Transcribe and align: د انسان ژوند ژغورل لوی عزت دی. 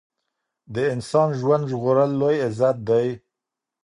د 0.73 0.75
انسان 0.93 1.29
ژوند 1.39 1.63
ژغورل 1.71 2.11
لوی 2.21 2.37
عزت 2.47 2.77
دی. 2.89 3.07